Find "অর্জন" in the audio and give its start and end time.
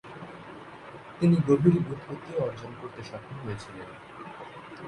2.43-2.71